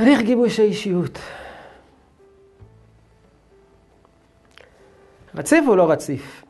תהליך 0.00 0.20
גיבוש 0.20 0.60
האישיות. 0.60 1.18
רציף 5.34 5.64
או 5.68 5.76
לא 5.76 5.90
רציף? 5.90 6.44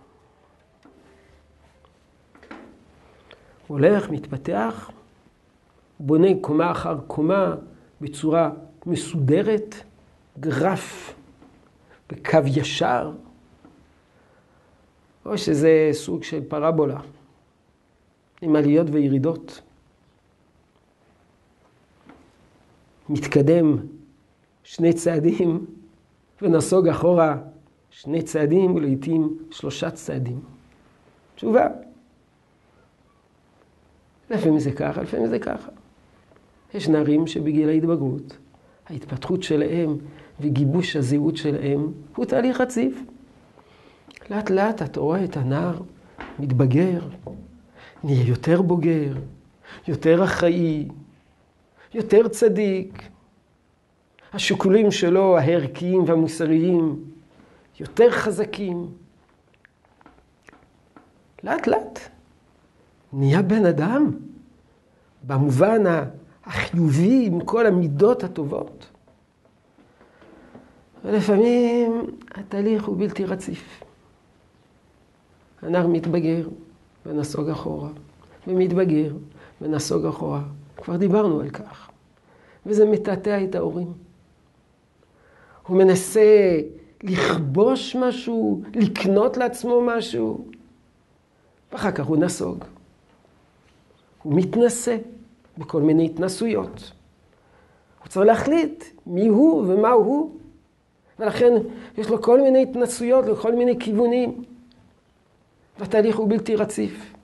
הולך, 3.66 4.10
מתפתח, 4.10 4.90
בונה 6.00 6.28
קומה 6.40 6.70
אחר 6.70 6.98
קומה 7.06 7.54
בצורה 8.00 8.50
מסודרת, 8.86 9.74
גרף, 10.40 11.14
בקו 12.10 12.38
ישר, 12.46 13.12
או 15.26 15.38
שזה 15.38 15.88
סוג 15.92 16.22
של 16.22 16.48
פרבולה, 16.48 17.00
עם 18.42 18.56
עליות 18.56 18.86
וירידות. 18.90 19.60
מתקדם 23.10 23.76
שני 24.62 24.92
צעדים 24.92 25.66
ונסוג 26.42 26.88
אחורה 26.88 27.36
שני 27.90 28.22
צעדים 28.22 28.74
ולעיתים 28.74 29.38
שלושה 29.50 29.90
צעדים. 29.90 30.40
תשובה. 31.34 31.66
לפעמים 34.30 34.58
זה 34.58 34.72
ככה, 34.72 35.02
לפעמים 35.02 35.26
זה 35.26 35.38
ככה. 35.38 35.68
יש 36.74 36.88
נערים 36.88 37.26
שבגיל 37.26 37.68
ההתבגרות, 37.68 38.36
ההתפתחות 38.88 39.42
שלהם 39.42 39.96
וגיבוש 40.40 40.96
הזהות 40.96 41.36
שלהם 41.36 41.92
הוא 42.16 42.24
תהליך 42.24 42.60
רציף. 42.60 43.02
לאט 44.30 44.50
לאט 44.50 44.82
אתה 44.82 45.00
רואה 45.00 45.24
את 45.24 45.36
הנער 45.36 45.80
מתבגר, 46.38 47.00
נהיה 48.04 48.28
יותר 48.28 48.62
בוגר, 48.62 49.14
יותר 49.88 50.24
אחראי, 50.24 50.88
יותר 51.94 52.28
צדיק. 52.28 53.02
השיקולים 54.32 54.90
שלו, 54.90 55.38
הערכיים 55.38 56.04
והמוסריים, 56.06 57.04
יותר 57.80 58.10
חזקים. 58.10 58.90
לאט 61.44 61.66
לאט 61.66 61.98
נהיה 63.12 63.42
בן 63.42 63.66
אדם, 63.66 64.10
במובן 65.26 65.82
החיובי, 66.44 67.26
עם 67.26 67.44
כל 67.44 67.66
המידות 67.66 68.24
הטובות. 68.24 68.86
ולפעמים 71.04 72.06
התהליך 72.34 72.84
הוא 72.84 72.96
בלתי 72.98 73.24
רציף. 73.24 73.82
הנער 75.62 75.86
מתבגר 75.86 76.48
ונסוג 77.06 77.48
אחורה, 77.48 77.88
ומתבגר 78.46 79.14
ונסוג 79.60 80.06
אחורה. 80.06 80.42
כבר 80.80 80.96
דיברנו 80.96 81.40
על 81.40 81.50
כך. 81.50 81.90
וזה 82.66 82.86
מתעתע 82.86 83.44
את 83.44 83.54
ההורים. 83.54 83.92
הוא 85.66 85.76
מנסה 85.76 86.60
לכבוש 87.02 87.96
משהו, 87.96 88.62
לקנות 88.74 89.36
לעצמו 89.36 89.80
משהו, 89.86 90.44
ואחר 91.72 91.90
כך 91.90 92.06
הוא 92.06 92.16
נסוג. 92.16 92.64
הוא 94.22 94.34
מתנשא 94.36 94.96
בכל 95.58 95.82
מיני 95.82 96.06
התנסויות. 96.06 96.92
הוא 98.00 98.08
צריך 98.08 98.26
להחליט 98.26 98.84
מי 99.06 99.26
הוא 99.26 99.64
ומה 99.68 99.90
הוא, 99.90 100.36
ולכן 101.18 101.52
יש 101.98 102.08
לו 102.08 102.22
כל 102.22 102.40
מיני 102.40 102.62
התנסויות 102.62 103.26
לכל 103.26 103.54
מיני 103.54 103.78
כיוונים. 103.78 104.44
והתהליך 105.78 106.16
הוא 106.16 106.28
בלתי 106.28 106.56
רציף. 106.56 107.14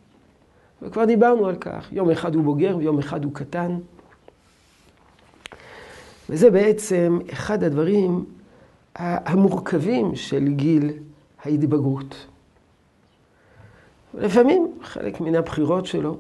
וכבר 0.83 1.05
דיברנו 1.05 1.47
על 1.47 1.57
כך, 1.57 1.93
יום 1.93 2.11
אחד 2.11 2.35
הוא 2.35 2.45
בוגר 2.45 2.77
ויום 2.77 2.99
אחד 2.99 3.25
הוא 3.25 3.35
קטן. 3.35 3.79
וזה 6.31 6.51
בעצם 6.51 7.19
אחד 7.33 7.65
הדברים 7.65 8.25
המורכבים 8.95 10.17
של 10.17 10.49
גיל 10.49 10.93
ההתבגרות. 11.45 12.27
לפעמים 14.15 14.79
חלק 14.83 15.21
מן 15.21 15.35
הבחירות 15.35 15.87
שלו 15.87 16.19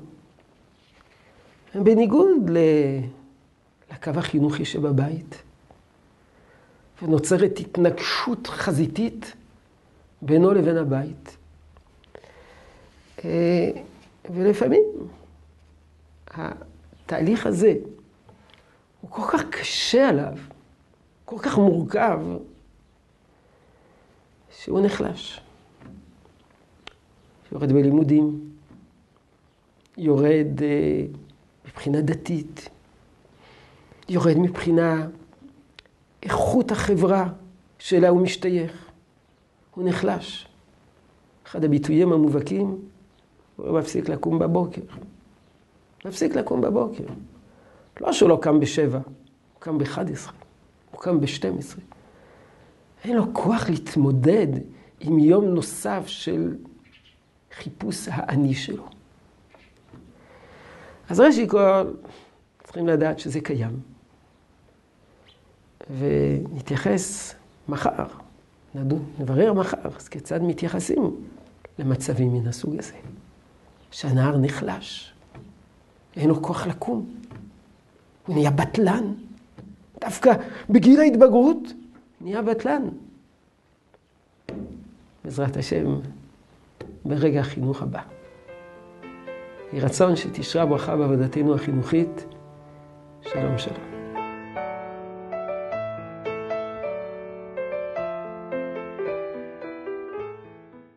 הם 1.74 1.84
בניגוד 1.84 2.50
לקו 3.92 4.10
החינוכי 4.16 4.64
שבבית, 4.64 5.42
ונוצרת 7.02 7.58
התנגשות 7.60 8.46
חזיתית 8.46 9.32
בינו 10.22 10.52
לבין 10.52 10.76
הבית. 10.76 11.36
ולפעמים 14.34 14.84
התהליך 16.30 17.46
הזה 17.46 17.74
הוא 19.00 19.10
כל 19.10 19.22
כך 19.28 19.44
קשה 19.50 20.08
עליו, 20.08 20.38
כל 21.24 21.36
כך 21.38 21.58
מורכב, 21.58 22.20
שהוא 24.50 24.80
נחלש. 24.80 25.40
יורד 27.52 27.72
בלימודים, 27.72 28.50
יורד 29.96 30.62
אה, 30.62 31.06
מבחינה 31.66 32.00
דתית, 32.00 32.68
יורד 34.08 34.38
מבחינה 34.38 35.06
איכות 36.22 36.70
החברה 36.70 37.28
שאליה 37.78 38.10
הוא 38.10 38.20
משתייך. 38.20 38.86
הוא 39.74 39.88
נחלש. 39.88 40.46
אחד 41.46 41.64
הביטויים 41.64 42.12
המובהקים, 42.12 42.78
הוא 43.56 43.78
מפסיק 43.78 44.08
לקום 44.08 44.38
בבוקר. 44.38 44.82
מפסיק 46.04 46.36
לקום 46.36 46.60
בבוקר. 46.60 47.04
לא 48.00 48.12
שהוא 48.12 48.28
לא 48.28 48.38
קם 48.42 48.60
בשבע, 48.60 48.98
הוא 49.04 49.60
קם 49.60 49.78
באחד 49.78 50.10
עשרה, 50.10 50.32
הוא 50.90 51.00
קם 51.00 51.20
בשתים 51.20 51.58
עשרה. 51.58 51.80
אין 53.04 53.16
לו 53.16 53.34
כוח 53.34 53.68
להתמודד 53.68 54.46
עם 55.00 55.18
יום 55.18 55.44
נוסף 55.44 56.02
של 56.06 56.56
חיפוש 57.52 58.08
האני 58.10 58.54
שלו. 58.54 58.84
אז 61.08 61.20
ראשי 61.20 61.48
כל, 61.48 61.92
צריכים 62.64 62.86
לדעת 62.86 63.18
שזה 63.18 63.40
קיים. 63.40 63.80
ונתייחס 65.98 67.34
מחר, 67.68 68.06
נדון, 68.74 69.04
נברר 69.18 69.52
מחר, 69.52 69.88
אז 69.96 70.08
כיצד 70.08 70.42
מתייחסים 70.42 71.16
למצבים 71.78 72.32
מן 72.32 72.48
הסוג 72.48 72.78
הזה. 72.78 72.94
שהנער 73.90 74.36
נחלש, 74.38 75.12
אין 76.16 76.28
לו 76.28 76.42
כוח 76.42 76.66
לקום, 76.66 77.06
הוא 78.26 78.34
נהיה 78.34 78.50
בטלן. 78.50 79.12
דווקא 80.00 80.32
בגיל 80.70 81.00
ההתבגרות 81.00 81.72
נהיה 82.20 82.42
בטלן. 82.42 82.82
בעזרת 85.24 85.56
השם, 85.56 86.00
ברגע 87.04 87.40
החינוך 87.40 87.82
הבא. 87.82 88.00
יהי 89.72 89.80
רצון 89.80 90.16
שתשרה 90.16 90.66
ברכה 90.66 90.96
בעבודתנו 90.96 91.54
החינוכית. 91.54 92.26
שלום 93.22 93.58
שלום. 93.58 94.05